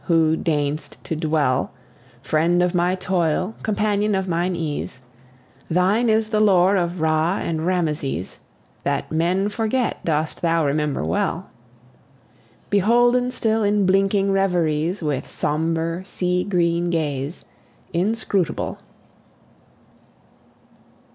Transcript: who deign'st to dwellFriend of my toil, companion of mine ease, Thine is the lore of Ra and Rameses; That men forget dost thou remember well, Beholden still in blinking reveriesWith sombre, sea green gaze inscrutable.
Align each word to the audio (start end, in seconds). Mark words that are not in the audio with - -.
who 0.05 0.35
deign'st 0.35 0.97
to 1.03 1.15
dwellFriend 1.15 2.65
of 2.65 2.73
my 2.73 2.95
toil, 2.95 3.53
companion 3.61 4.15
of 4.15 4.27
mine 4.27 4.55
ease, 4.55 5.03
Thine 5.69 6.09
is 6.09 6.29
the 6.31 6.39
lore 6.39 6.75
of 6.75 7.01
Ra 7.01 7.37
and 7.39 7.67
Rameses; 7.67 8.39
That 8.81 9.11
men 9.11 9.47
forget 9.47 10.03
dost 10.03 10.41
thou 10.41 10.65
remember 10.65 11.05
well, 11.05 11.51
Beholden 12.71 13.29
still 13.29 13.61
in 13.61 13.85
blinking 13.85 14.29
reveriesWith 14.29 15.27
sombre, 15.27 16.03
sea 16.03 16.45
green 16.45 16.89
gaze 16.89 17.45
inscrutable. 17.93 18.79